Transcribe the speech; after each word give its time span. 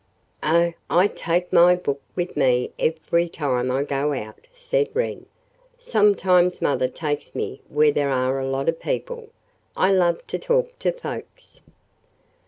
"Oh, 0.41 0.73
I 0.89 1.05
take 1.05 1.53
my 1.53 1.75
book 1.75 2.01
with 2.15 2.35
me 2.35 2.71
every 2.79 3.29
time 3.29 3.69
I 3.69 3.83
go 3.83 4.13
out," 4.15 4.47
said 4.51 4.89
Wren. 4.95 5.27
"Sometimes 5.77 6.59
mother 6.59 6.87
takes 6.87 7.35
me 7.35 7.61
where 7.69 7.91
there 7.91 8.09
are 8.09 8.39
a 8.39 8.47
lot 8.47 8.67
of 8.67 8.79
people. 8.81 9.29
I 9.77 9.91
love 9.91 10.25
to 10.25 10.39
talk 10.39 10.79
to 10.79 10.91
folks." 10.91 11.61